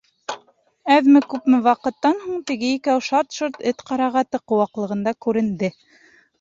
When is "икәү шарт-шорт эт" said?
2.79-3.87